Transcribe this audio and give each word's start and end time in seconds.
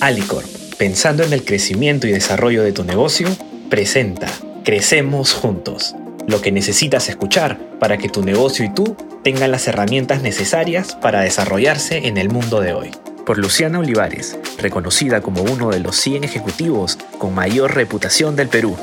Alicorp, 0.00 0.46
pensando 0.76 1.22
en 1.22 1.32
el 1.32 1.44
crecimiento 1.44 2.06
y 2.06 2.12
desarrollo 2.12 2.62
de 2.62 2.72
tu 2.72 2.84
negocio, 2.84 3.28
presenta 3.70 4.28
Crecemos 4.62 5.32
Juntos, 5.32 5.94
lo 6.26 6.42
que 6.42 6.52
necesitas 6.52 7.08
escuchar 7.08 7.58
para 7.80 7.96
que 7.96 8.10
tu 8.10 8.22
negocio 8.22 8.66
y 8.66 8.74
tú 8.74 8.94
tengan 9.24 9.50
las 9.50 9.66
herramientas 9.68 10.20
necesarias 10.20 10.96
para 11.00 11.22
desarrollarse 11.22 12.08
en 12.08 12.18
el 12.18 12.28
mundo 12.28 12.60
de 12.60 12.74
hoy. 12.74 12.90
Por 13.24 13.38
Luciana 13.38 13.78
Olivares, 13.78 14.38
reconocida 14.58 15.22
como 15.22 15.42
uno 15.42 15.70
de 15.70 15.80
los 15.80 15.96
100 15.96 16.24
ejecutivos 16.24 16.98
con 17.18 17.34
mayor 17.34 17.74
reputación 17.74 18.36
del 18.36 18.48
Perú. 18.48 18.76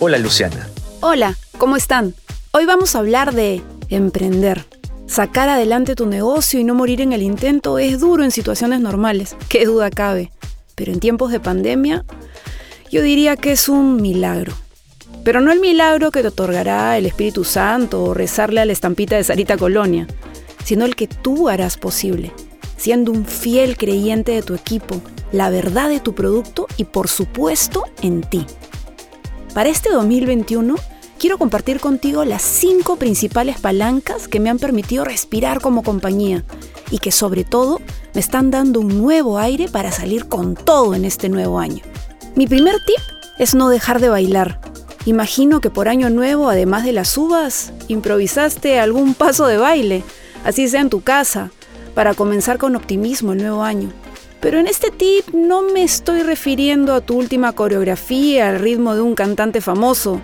Hola 0.00 0.18
Luciana. 0.18 0.68
Hola, 1.00 1.36
¿cómo 1.56 1.76
están? 1.76 2.14
Hoy 2.50 2.66
vamos 2.66 2.94
a 2.94 2.98
hablar 2.98 3.32
de 3.32 3.62
emprender. 3.88 4.66
Sacar 5.06 5.48
adelante 5.48 5.94
tu 5.94 6.04
negocio 6.04 6.60
y 6.60 6.64
no 6.64 6.74
morir 6.74 7.00
en 7.00 7.14
el 7.14 7.22
intento 7.22 7.78
es 7.78 8.00
duro 8.00 8.22
en 8.22 8.30
situaciones 8.30 8.80
normales, 8.80 9.34
qué 9.48 9.64
duda 9.64 9.90
cabe. 9.90 10.30
Pero 10.78 10.92
en 10.92 11.00
tiempos 11.00 11.32
de 11.32 11.40
pandemia, 11.40 12.04
yo 12.88 13.02
diría 13.02 13.36
que 13.36 13.50
es 13.50 13.68
un 13.68 14.00
milagro. 14.00 14.52
Pero 15.24 15.40
no 15.40 15.50
el 15.50 15.58
milagro 15.58 16.12
que 16.12 16.22
te 16.22 16.28
otorgará 16.28 16.96
el 16.96 17.04
Espíritu 17.04 17.42
Santo 17.42 18.04
o 18.04 18.14
rezarle 18.14 18.60
a 18.60 18.64
la 18.64 18.72
estampita 18.72 19.16
de 19.16 19.24
Sarita 19.24 19.58
Colonia, 19.58 20.06
sino 20.64 20.84
el 20.84 20.94
que 20.94 21.08
tú 21.08 21.48
harás 21.48 21.76
posible, 21.76 22.32
siendo 22.76 23.10
un 23.10 23.26
fiel 23.26 23.76
creyente 23.76 24.32
de 24.32 24.42
tu 24.42 24.54
equipo, 24.54 25.02
la 25.32 25.50
verdad 25.50 25.88
de 25.88 25.98
tu 25.98 26.14
producto 26.14 26.68
y 26.76 26.84
por 26.84 27.08
supuesto 27.08 27.84
en 28.00 28.20
ti. 28.20 28.46
Para 29.54 29.70
este 29.70 29.90
2021, 29.90 30.76
quiero 31.18 31.36
compartir 31.36 31.80
contigo 31.80 32.24
las 32.24 32.42
cinco 32.42 32.96
principales 32.96 33.60
palancas 33.60 34.28
que 34.28 34.40
me 34.40 34.50
han 34.50 34.58
permitido 34.58 35.04
respirar 35.04 35.60
como 35.60 35.82
compañía 35.82 36.44
y 36.90 36.98
que 36.98 37.12
sobre 37.12 37.44
todo 37.44 37.80
me 38.14 38.20
están 38.20 38.50
dando 38.50 38.80
un 38.80 38.98
nuevo 38.98 39.38
aire 39.38 39.68
para 39.68 39.90
salir 39.90 40.28
con 40.28 40.54
todo 40.54 40.94
en 40.94 41.04
este 41.04 41.28
nuevo 41.28 41.58
año. 41.58 41.82
Mi 42.36 42.46
primer 42.46 42.76
tip 42.86 43.00
es 43.38 43.54
no 43.54 43.68
dejar 43.68 44.00
de 44.00 44.08
bailar. 44.08 44.60
Imagino 45.06 45.60
que 45.60 45.70
por 45.70 45.88
año 45.88 46.08
nuevo, 46.08 46.48
además 46.48 46.84
de 46.84 46.92
las 46.92 47.16
uvas, 47.18 47.72
improvisaste 47.88 48.78
algún 48.78 49.14
paso 49.14 49.46
de 49.46 49.56
baile, 49.56 50.04
así 50.44 50.68
sea 50.68 50.80
en 50.80 50.90
tu 50.90 51.00
casa, 51.00 51.50
para 51.94 52.14
comenzar 52.14 52.58
con 52.58 52.76
optimismo 52.76 53.32
el 53.32 53.38
nuevo 53.38 53.64
año. 53.64 53.90
Pero 54.40 54.58
en 54.60 54.68
este 54.68 54.90
tip 54.92 55.28
no 55.32 55.62
me 55.62 55.82
estoy 55.82 56.22
refiriendo 56.22 56.94
a 56.94 57.00
tu 57.00 57.16
última 57.16 57.52
coreografía 57.52 58.50
al 58.50 58.60
ritmo 58.60 58.94
de 58.94 59.00
un 59.00 59.16
cantante 59.16 59.60
famoso, 59.60 60.20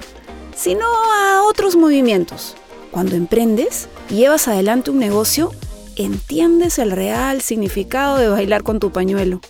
sino 0.56 0.86
a 0.86 1.42
otros 1.44 1.76
movimientos. 1.76 2.56
Cuando 2.90 3.16
emprendes 3.16 3.88
llevas 4.08 4.48
adelante 4.48 4.90
un 4.90 4.98
negocio, 4.98 5.52
entiendes 5.96 6.78
el 6.78 6.90
real 6.90 7.40
significado 7.40 8.18
de 8.18 8.28
bailar 8.28 8.62
con 8.62 8.80
tu 8.80 8.92
pañuelo. 8.92 9.40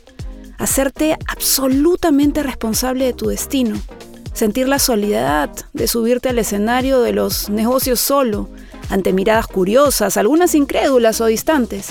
Hacerte 0.58 1.16
absolutamente 1.28 2.42
responsable 2.42 3.04
de 3.06 3.12
tu 3.12 3.26
destino. 3.26 3.76
Sentir 4.32 4.68
la 4.68 4.78
soledad 4.78 5.50
de 5.72 5.86
subirte 5.86 6.28
al 6.28 6.38
escenario 6.38 7.02
de 7.02 7.12
los 7.12 7.50
negocios 7.50 8.00
solo, 8.00 8.48
ante 8.90 9.12
miradas 9.12 9.46
curiosas, 9.46 10.16
algunas 10.16 10.54
incrédulas 10.54 11.20
o 11.20 11.26
distantes 11.26 11.88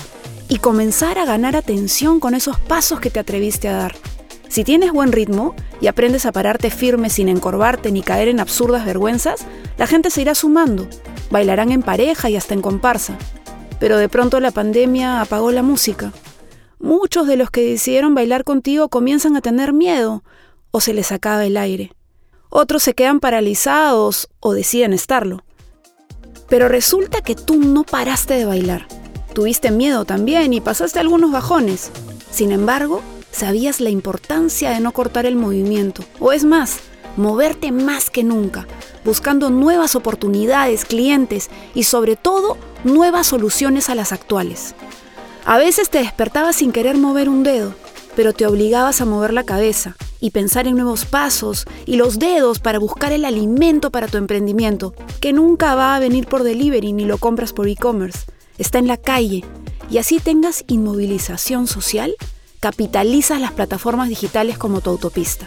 y 0.48 0.58
comenzar 0.58 1.18
a 1.18 1.24
ganar 1.24 1.56
atención 1.56 2.20
con 2.20 2.34
esos 2.34 2.58
pasos 2.58 3.00
que 3.00 3.10
te 3.10 3.20
atreviste 3.20 3.68
a 3.68 3.76
dar. 3.76 3.96
Si 4.54 4.62
tienes 4.62 4.92
buen 4.92 5.10
ritmo 5.10 5.56
y 5.80 5.88
aprendes 5.88 6.26
a 6.26 6.30
pararte 6.30 6.70
firme 6.70 7.10
sin 7.10 7.28
encorvarte 7.28 7.90
ni 7.90 8.02
caer 8.02 8.28
en 8.28 8.38
absurdas 8.38 8.86
vergüenzas, 8.86 9.44
la 9.78 9.88
gente 9.88 10.10
se 10.10 10.22
irá 10.22 10.36
sumando, 10.36 10.86
bailarán 11.28 11.72
en 11.72 11.82
pareja 11.82 12.30
y 12.30 12.36
hasta 12.36 12.54
en 12.54 12.62
comparsa. 12.62 13.18
Pero 13.80 13.98
de 13.98 14.08
pronto 14.08 14.38
la 14.38 14.52
pandemia 14.52 15.20
apagó 15.20 15.50
la 15.50 15.64
música. 15.64 16.12
Muchos 16.78 17.26
de 17.26 17.36
los 17.36 17.50
que 17.50 17.68
decidieron 17.68 18.14
bailar 18.14 18.44
contigo 18.44 18.88
comienzan 18.88 19.34
a 19.34 19.40
tener 19.40 19.72
miedo 19.72 20.22
o 20.70 20.80
se 20.80 20.94
les 20.94 21.10
acaba 21.10 21.44
el 21.44 21.56
aire. 21.56 21.90
Otros 22.48 22.84
se 22.84 22.94
quedan 22.94 23.18
paralizados 23.18 24.28
o 24.38 24.54
deciden 24.54 24.92
estarlo. 24.92 25.42
Pero 26.48 26.68
resulta 26.68 27.22
que 27.22 27.34
tú 27.34 27.56
no 27.56 27.82
paraste 27.82 28.34
de 28.34 28.44
bailar 28.44 28.86
Tuviste 29.34 29.72
miedo 29.72 30.04
también 30.04 30.52
y 30.52 30.60
pasaste 30.60 31.00
algunos 31.00 31.32
bajones. 31.32 31.90
Sin 32.30 32.52
embargo, 32.52 33.02
sabías 33.34 33.80
la 33.80 33.90
importancia 33.90 34.70
de 34.70 34.80
no 34.80 34.92
cortar 34.92 35.26
el 35.26 35.36
movimiento, 35.36 36.04
o 36.20 36.32
es 36.32 36.44
más, 36.44 36.78
moverte 37.16 37.72
más 37.72 38.10
que 38.10 38.24
nunca, 38.24 38.66
buscando 39.04 39.50
nuevas 39.50 39.94
oportunidades, 39.94 40.84
clientes 40.84 41.50
y 41.74 41.84
sobre 41.84 42.16
todo 42.16 42.56
nuevas 42.84 43.26
soluciones 43.26 43.90
a 43.90 43.94
las 43.94 44.12
actuales. 44.12 44.74
A 45.44 45.58
veces 45.58 45.90
te 45.90 45.98
despertabas 45.98 46.56
sin 46.56 46.72
querer 46.72 46.96
mover 46.96 47.28
un 47.28 47.42
dedo, 47.42 47.74
pero 48.16 48.32
te 48.32 48.46
obligabas 48.46 49.00
a 49.00 49.04
mover 49.04 49.32
la 49.32 49.44
cabeza 49.44 49.96
y 50.20 50.30
pensar 50.30 50.66
en 50.66 50.76
nuevos 50.76 51.04
pasos 51.04 51.66
y 51.84 51.96
los 51.96 52.18
dedos 52.18 52.58
para 52.58 52.78
buscar 52.78 53.12
el 53.12 53.24
alimento 53.24 53.90
para 53.90 54.08
tu 54.08 54.16
emprendimiento, 54.16 54.94
que 55.20 55.32
nunca 55.32 55.74
va 55.74 55.94
a 55.94 55.98
venir 55.98 56.26
por 56.26 56.44
delivery 56.44 56.92
ni 56.92 57.04
lo 57.04 57.18
compras 57.18 57.52
por 57.52 57.68
e-commerce. 57.68 58.20
Está 58.56 58.78
en 58.78 58.86
la 58.86 58.96
calle. 58.96 59.44
Y 59.90 59.98
así 59.98 60.18
tengas 60.18 60.64
inmovilización 60.66 61.66
social, 61.66 62.14
capitalizas 62.64 63.42
las 63.42 63.52
plataformas 63.52 64.08
digitales 64.08 64.56
como 64.56 64.80
tu 64.80 64.88
autopista. 64.88 65.46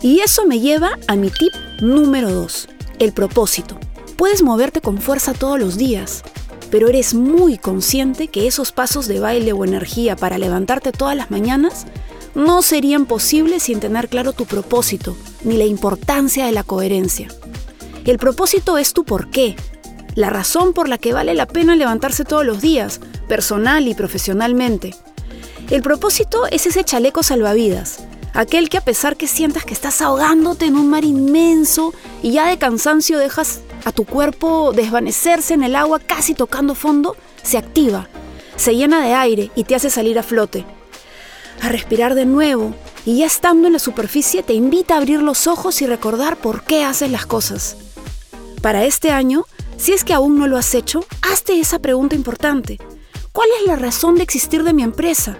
Y 0.00 0.20
eso 0.20 0.46
me 0.46 0.60
lleva 0.60 0.96
a 1.08 1.16
mi 1.16 1.28
tip 1.28 1.52
número 1.80 2.30
2, 2.30 2.68
el 3.00 3.12
propósito. 3.12 3.80
Puedes 4.16 4.44
moverte 4.44 4.80
con 4.80 4.98
fuerza 4.98 5.32
todos 5.32 5.58
los 5.58 5.76
días, 5.76 6.22
pero 6.70 6.88
eres 6.88 7.14
muy 7.14 7.58
consciente 7.58 8.28
que 8.28 8.46
esos 8.46 8.70
pasos 8.70 9.08
de 9.08 9.18
baile 9.18 9.52
o 9.52 9.64
energía 9.64 10.14
para 10.14 10.38
levantarte 10.38 10.92
todas 10.92 11.16
las 11.16 11.32
mañanas 11.32 11.84
no 12.36 12.62
serían 12.62 13.06
posibles 13.06 13.64
sin 13.64 13.80
tener 13.80 14.08
claro 14.08 14.32
tu 14.32 14.46
propósito, 14.46 15.16
ni 15.42 15.56
la 15.56 15.64
importancia 15.64 16.46
de 16.46 16.52
la 16.52 16.62
coherencia. 16.62 17.26
El 18.04 18.18
propósito 18.18 18.78
es 18.78 18.92
tu 18.92 19.02
porqué, 19.02 19.56
la 20.14 20.30
razón 20.30 20.74
por 20.74 20.88
la 20.88 20.98
que 20.98 21.12
vale 21.12 21.34
la 21.34 21.48
pena 21.48 21.74
levantarse 21.74 22.24
todos 22.24 22.46
los 22.46 22.60
días, 22.60 23.00
personal 23.26 23.88
y 23.88 23.94
profesionalmente. 23.94 24.94
El 25.72 25.80
propósito 25.80 26.44
es 26.50 26.66
ese 26.66 26.84
chaleco 26.84 27.22
salvavidas, 27.22 28.00
aquel 28.34 28.68
que 28.68 28.76
a 28.76 28.82
pesar 28.82 29.16
que 29.16 29.26
sientas 29.26 29.64
que 29.64 29.72
estás 29.72 30.02
ahogándote 30.02 30.66
en 30.66 30.76
un 30.76 30.90
mar 30.90 31.02
inmenso 31.02 31.94
y 32.22 32.32
ya 32.32 32.46
de 32.48 32.58
cansancio 32.58 33.18
dejas 33.18 33.62
a 33.86 33.90
tu 33.90 34.04
cuerpo 34.04 34.74
desvanecerse 34.74 35.54
en 35.54 35.62
el 35.62 35.74
agua 35.74 35.98
casi 35.98 36.34
tocando 36.34 36.74
fondo, 36.74 37.16
se 37.42 37.56
activa, 37.56 38.06
se 38.54 38.76
llena 38.76 39.02
de 39.02 39.14
aire 39.14 39.50
y 39.54 39.64
te 39.64 39.74
hace 39.74 39.88
salir 39.88 40.18
a 40.18 40.22
flote. 40.22 40.66
A 41.62 41.70
respirar 41.70 42.14
de 42.14 42.26
nuevo 42.26 42.74
y 43.06 43.20
ya 43.20 43.24
estando 43.24 43.66
en 43.66 43.72
la 43.72 43.78
superficie 43.78 44.42
te 44.42 44.52
invita 44.52 44.92
a 44.92 44.98
abrir 44.98 45.22
los 45.22 45.46
ojos 45.46 45.80
y 45.80 45.86
recordar 45.86 46.36
por 46.36 46.64
qué 46.64 46.84
haces 46.84 47.10
las 47.10 47.24
cosas. 47.24 47.78
Para 48.60 48.84
este 48.84 49.10
año, 49.10 49.46
si 49.78 49.94
es 49.94 50.04
que 50.04 50.12
aún 50.12 50.38
no 50.38 50.48
lo 50.48 50.58
has 50.58 50.74
hecho, 50.74 51.06
hazte 51.22 51.58
esa 51.58 51.78
pregunta 51.78 52.14
importante. 52.14 52.78
¿Cuál 53.32 53.48
es 53.58 53.66
la 53.66 53.76
razón 53.76 54.16
de 54.16 54.22
existir 54.22 54.64
de 54.64 54.74
mi 54.74 54.82
empresa? 54.82 55.38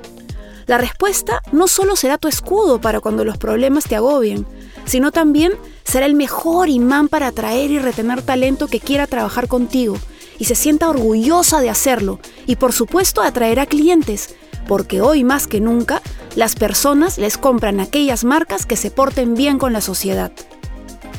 La 0.67 0.79
respuesta 0.79 1.43
no 1.53 1.69
solo 1.69 1.97
será 1.97 2.19
tu 2.19 2.29
escudo 2.29 2.81
para 2.81 3.01
cuando 3.01 3.25
los 3.25 3.39
problemas 3.39 3.85
te 3.85 3.97
agobien, 3.97 4.47
sino 4.85 5.13
también 5.13 5.53
será 5.85 6.07
el 6.07 6.15
mejor 6.15 6.69
imán 6.69 7.09
para 7.09 7.29
atraer 7.29 7.71
y 7.71 7.79
retener 7.79 8.23
talento 8.23 8.69
que 8.69 8.81
quiera 8.81 9.07
trabajar 9.07 9.49
contigo 9.49 9.97
y 10.39 10.45
se 10.45 10.55
sienta 10.55 10.89
orgullosa 10.89 11.61
de 11.61 11.71
hacerlo 11.71 12.19
y 12.47 12.57
por 12.57 12.73
supuesto 12.73 13.23
atraerá 13.23 13.67
clientes, 13.67 14.35
porque 14.67 15.01
hoy 15.01 15.25
más 15.25 15.47
que 15.47 15.61
nunca 15.61 16.03
las 16.37 16.55
personas 16.55 17.19
les 17.19 17.39
compran 17.39 17.81
aquellas 17.81 18.25
marcas 18.25 18.67
que 18.67 18.77
se 18.77 18.91
porten 18.91 19.35
bien 19.35 19.59
con 19.59 19.73
la 19.73 19.81
sociedad. 19.81 20.33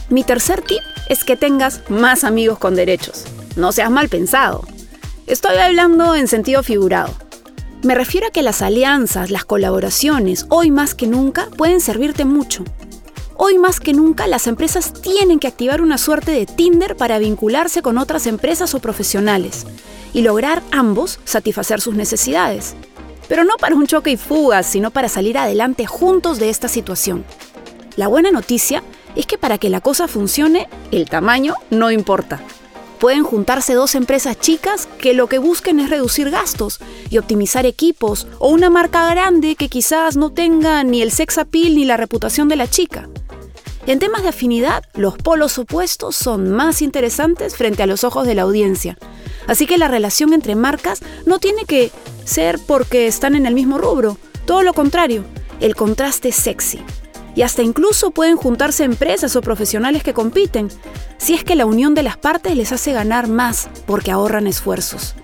Mi 0.09 0.23
tercer 0.23 0.61
tip 0.61 0.81
es 1.09 1.23
que 1.23 1.37
tengas 1.37 1.81
más 1.89 2.23
amigos 2.23 2.59
con 2.59 2.75
derechos. 2.75 3.25
No 3.55 3.71
seas 3.71 3.91
mal 3.91 4.09
pensado. 4.09 4.65
Estoy 5.27 5.57
hablando 5.57 6.15
en 6.15 6.27
sentido 6.27 6.63
figurado. 6.63 7.13
Me 7.83 7.95
refiero 7.95 8.27
a 8.27 8.31
que 8.31 8.43
las 8.43 8.61
alianzas, 8.61 9.29
las 9.29 9.43
colaboraciones, 9.43 10.45
hoy 10.47 10.71
más 10.71 10.95
que 10.95 11.05
nunca, 11.05 11.49
pueden 11.57 11.81
servirte 11.81 12.23
mucho. 12.23 12.63
Hoy 13.35 13.57
más 13.57 13.81
que 13.81 13.91
nunca 13.91 14.25
las 14.25 14.47
empresas 14.47 14.93
tienen 14.93 15.37
que 15.37 15.47
activar 15.47 15.81
una 15.81 15.97
suerte 15.97 16.31
de 16.31 16.45
Tinder 16.45 16.95
para 16.95 17.19
vincularse 17.19 17.81
con 17.81 17.97
otras 17.97 18.25
empresas 18.25 18.73
o 18.73 18.79
profesionales 18.79 19.65
y 20.13 20.21
lograr 20.21 20.63
ambos 20.71 21.19
satisfacer 21.25 21.81
sus 21.81 21.93
necesidades. 21.93 22.73
Pero 23.27 23.43
no 23.43 23.57
para 23.57 23.75
un 23.75 23.85
choque 23.85 24.11
y 24.11 24.17
fuga, 24.17 24.63
sino 24.63 24.89
para 24.89 25.09
salir 25.09 25.37
adelante 25.37 25.85
juntos 25.85 26.39
de 26.39 26.49
esta 26.49 26.69
situación. 26.69 27.25
La 27.97 28.07
buena 28.07 28.31
noticia 28.31 28.81
es 29.17 29.25
que 29.25 29.37
para 29.37 29.57
que 29.57 29.69
la 29.69 29.81
cosa 29.81 30.07
funcione, 30.07 30.69
el 30.91 31.09
tamaño 31.09 31.55
no 31.69 31.91
importa. 31.91 32.39
Pueden 33.03 33.25
juntarse 33.25 33.73
dos 33.73 33.95
empresas 33.95 34.39
chicas 34.39 34.87
que 34.97 35.13
lo 35.13 35.27
que 35.27 35.37
busquen 35.37 35.81
es 35.81 35.89
reducir 35.89 36.29
gastos 36.29 36.79
y 37.09 37.17
optimizar 37.17 37.65
equipos, 37.65 38.27
o 38.39 38.47
una 38.47 38.69
marca 38.69 39.09
grande 39.09 39.57
que 39.57 39.67
quizás 39.67 40.15
no 40.15 40.29
tenga 40.29 40.81
ni 40.85 41.01
el 41.01 41.11
sex 41.11 41.37
appeal 41.37 41.75
ni 41.75 41.83
la 41.83 41.97
reputación 41.97 42.47
de 42.47 42.55
la 42.55 42.69
chica. 42.69 43.09
En 43.87 43.99
temas 43.99 44.23
de 44.23 44.29
afinidad, 44.29 44.85
los 44.93 45.17
polos 45.17 45.57
opuestos 45.57 46.15
son 46.15 46.49
más 46.49 46.81
interesantes 46.81 47.57
frente 47.57 47.83
a 47.83 47.87
los 47.87 48.05
ojos 48.05 48.25
de 48.25 48.35
la 48.35 48.43
audiencia. 48.43 48.97
Así 49.47 49.67
que 49.67 49.77
la 49.77 49.89
relación 49.89 50.31
entre 50.31 50.55
marcas 50.55 51.01
no 51.25 51.39
tiene 51.39 51.65
que 51.65 51.91
ser 52.23 52.57
porque 52.57 53.07
están 53.07 53.35
en 53.35 53.45
el 53.45 53.53
mismo 53.53 53.79
rubro, 53.79 54.17
todo 54.45 54.63
lo 54.63 54.73
contrario 54.73 55.25
el 55.59 55.75
contraste 55.75 56.31
sexy. 56.31 56.79
Y 57.35 57.41
hasta 57.41 57.63
incluso 57.63 58.11
pueden 58.11 58.37
juntarse 58.37 58.83
empresas 58.83 59.35
o 59.35 59.41
profesionales 59.41 60.03
que 60.03 60.13
compiten, 60.13 60.69
si 61.17 61.33
es 61.33 61.43
que 61.43 61.55
la 61.55 61.65
unión 61.65 61.95
de 61.95 62.03
las 62.03 62.17
partes 62.17 62.55
les 62.55 62.71
hace 62.71 62.93
ganar 62.93 63.27
más 63.27 63.69
porque 63.85 64.11
ahorran 64.11 64.47
esfuerzos. 64.47 65.15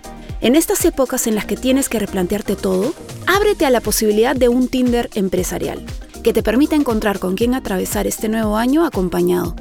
En 0.42 0.56
estas 0.56 0.86
épocas 0.86 1.28
en 1.28 1.36
las 1.36 1.46
que 1.46 1.58
tienes 1.58 1.90
que 1.90 2.00
replantearte 2.00 2.56
todo, 2.56 2.94
ábrete 3.28 3.66
a 3.66 3.70
la 3.70 3.82
posibilidad 3.82 4.36
de 4.36 4.48
un 4.48 4.70
Tinder 4.70 5.10
empresarial, 5.14 5.86
que 6.24 6.34
te 6.34 6.42
permita 6.44 6.76
encontrar 6.76 7.20
con 7.20 7.36
quién 7.36 7.54
atravesar 7.54 8.08
este 8.08 8.30
nuevo 8.30 8.56
año 8.56 8.86
acompañado. 8.86 9.56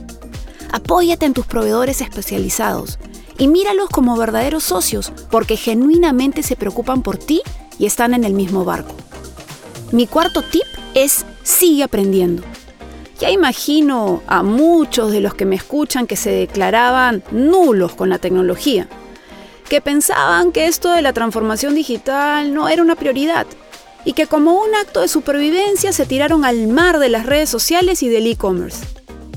Apóyate 0.72 1.26
en 1.26 1.34
tus 1.34 1.46
proveedores 1.46 2.00
especializados 2.00 2.98
y 3.38 3.48
míralos 3.48 3.88
como 3.88 4.16
verdaderos 4.16 4.64
socios, 4.64 5.12
porque 5.30 5.56
genuinamente 5.56 6.42
se 6.42 6.56
preocupan 6.56 7.02
por 7.02 7.16
ti 7.16 7.42
y 7.78 7.86
están 7.86 8.14
en 8.14 8.24
el 8.24 8.34
mismo 8.34 8.64
barco. 8.64 8.94
Mi 9.92 10.06
cuarto 10.06 10.42
tip 10.42 10.66
es 10.94 11.24
sigue 11.42 11.82
aprendiendo. 11.82 12.42
Ya 13.20 13.30
imagino 13.30 14.22
a 14.26 14.42
muchos 14.42 15.10
de 15.12 15.20
los 15.20 15.34
que 15.34 15.44
me 15.44 15.56
escuchan 15.56 16.06
que 16.06 16.16
se 16.16 16.30
declaraban 16.30 17.22
nulos 17.32 17.94
con 17.94 18.08
la 18.08 18.18
tecnología 18.18 18.88
que 19.68 19.80
pensaban 19.80 20.50
que 20.50 20.66
esto 20.66 20.90
de 20.90 21.02
la 21.02 21.12
transformación 21.12 21.74
digital 21.74 22.54
no 22.54 22.68
era 22.68 22.82
una 22.82 22.96
prioridad 22.96 23.46
y 24.04 24.14
que 24.14 24.26
como 24.26 24.54
un 24.62 24.74
acto 24.74 25.00
de 25.00 25.08
supervivencia 25.08 25.92
se 25.92 26.06
tiraron 26.06 26.44
al 26.44 26.68
mar 26.68 26.98
de 26.98 27.10
las 27.10 27.26
redes 27.26 27.50
sociales 27.50 28.02
y 28.02 28.08
del 28.08 28.26
e-commerce. 28.26 28.84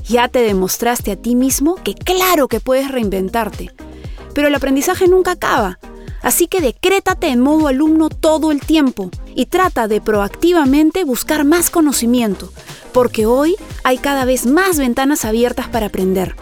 Ya 0.08 0.28
te 0.28 0.40
demostraste 0.40 1.12
a 1.12 1.16
ti 1.16 1.34
mismo 1.34 1.76
que 1.76 1.94
claro 1.94 2.48
que 2.48 2.60
puedes 2.60 2.90
reinventarte, 2.90 3.70
pero 4.34 4.48
el 4.48 4.54
aprendizaje 4.54 5.06
nunca 5.06 5.32
acaba, 5.32 5.78
así 6.22 6.46
que 6.46 6.60
decrétate 6.60 7.28
en 7.28 7.40
modo 7.40 7.68
alumno 7.68 8.08
todo 8.08 8.50
el 8.50 8.60
tiempo 8.60 9.10
y 9.34 9.46
trata 9.46 9.88
de 9.88 10.00
proactivamente 10.00 11.04
buscar 11.04 11.44
más 11.44 11.70
conocimiento, 11.70 12.52
porque 12.92 13.26
hoy 13.26 13.56
hay 13.84 13.98
cada 13.98 14.24
vez 14.24 14.46
más 14.46 14.78
ventanas 14.78 15.24
abiertas 15.24 15.68
para 15.68 15.86
aprender. 15.86 16.36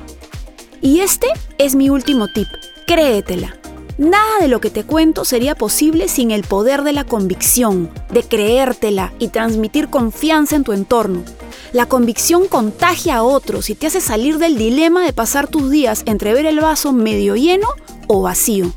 Y 0.83 1.01
este 1.01 1.29
es 1.59 1.75
mi 1.75 1.91
último 1.91 2.29
tip, 2.29 2.49
créetela. 2.87 3.57
Nada 3.99 4.39
de 4.41 4.49
lo 4.49 4.63
que 4.63 4.71
te 4.71 4.85
cuento 4.85 5.27
sería 5.27 5.55
posible 5.55 6.09
sin 6.09 6.31
el 6.31 6.43
poder 6.43 6.85
de 6.85 6.95
la 6.95 7.05
convicción, 7.05 7.91
de 8.11 8.23
creértela 8.23 9.13
y 9.19 9.29
transmitir 9.29 9.91
confianza 9.91 10.57
en 10.57 10.65
tu 10.65 10.73
entorno. 10.73 11.23
La 11.73 11.85
convicción 11.85 12.49
contagia 12.49 13.17
a 13.17 13.23
otros 13.23 13.69
y 13.69 13.75
te 13.75 13.87
hace 13.87 14.01
salir 14.01 14.39
del 14.39 14.57
dilema 14.57 15.05
de 15.05 15.13
pasar 15.13 15.49
tus 15.49 15.71
días 15.71 16.03
entre 16.07 16.33
ver 16.33 16.47
el 16.47 16.61
vaso 16.61 16.93
medio 16.95 17.37
lleno 17.37 17.69
o 18.07 18.23
vacío. 18.23 18.73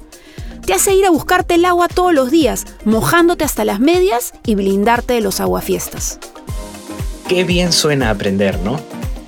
Te 0.65 0.73
hace 0.73 0.93
ir 0.93 1.05
a 1.05 1.09
buscarte 1.09 1.55
el 1.55 1.65
agua 1.65 1.89
todos 1.89 2.13
los 2.13 2.31
días, 2.31 2.65
mojándote 2.85 3.43
hasta 3.43 3.65
las 3.65 3.81
medias 3.81 4.33
y 4.45 4.55
blindarte 4.55 5.13
de 5.13 5.21
los 5.21 5.41
aguafiestas. 5.41 6.19
Qué 7.27 7.43
bien 7.43 7.73
suena 7.73 8.09
aprender, 8.09 8.57
¿no? 8.59 8.79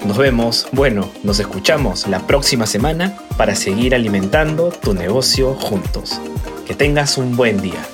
Nos 0.06 0.18
vemos, 0.18 0.68
bueno, 0.72 1.10
nos 1.24 1.40
escuchamos 1.40 2.08
la 2.08 2.26
próxima 2.26 2.66
semana 2.66 3.18
para 3.38 3.56
seguir 3.56 3.96
alimentando 3.96 4.70
tu 4.70 4.94
negocio 4.94 5.56
juntos. 5.56 6.22
Que 6.66 6.74
tengas 6.74 7.18
un 7.18 7.36
buen 7.36 7.62
día. 7.62 7.86